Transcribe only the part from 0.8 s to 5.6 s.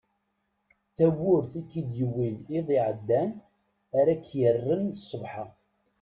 D tawwurt ik-id-yewwin iḍ iɛeddan ara ak-yerren sbeḥ-a.